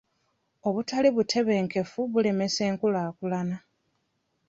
Obutali 0.67 1.09
butebenkevu 1.15 1.99
bulemesa 2.11 2.61
enkulaakulana. 2.69 3.57